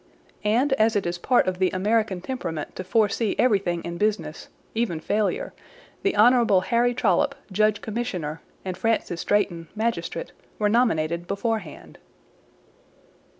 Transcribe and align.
And 0.43 0.73
as 0.73 0.95
it 0.95 1.05
is 1.05 1.19
part 1.19 1.45
of 1.45 1.59
the 1.59 1.69
American 1.69 2.21
temperament 2.21 2.75
to 2.75 2.83
foresee 2.83 3.35
everything 3.37 3.83
in 3.83 3.99
business, 3.99 4.47
even 4.73 4.99
failure, 4.99 5.53
the 6.01 6.15
Honorable 6.15 6.61
Harry 6.61 6.95
Trolloppe, 6.95 7.35
judge 7.51 7.81
commissioner, 7.83 8.41
and 8.65 8.75
Francis 8.75 9.23
Drayton, 9.23 9.67
magistrate, 9.75 10.31
were 10.57 10.69
nominated 10.69 11.27
beforehand! 11.27 11.99